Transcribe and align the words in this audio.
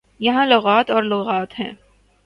یہاں 0.19 0.45
لغات 0.45 0.91
اور 0.91 1.03
لغات 1.03 1.59
ہے۔ 1.59 1.71